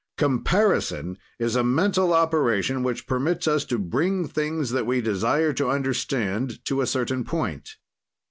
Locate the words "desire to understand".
4.99-6.65